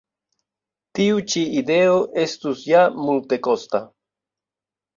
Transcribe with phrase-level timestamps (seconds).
[0.99, 3.85] Tiu ĉi ideo estus ja multekosta.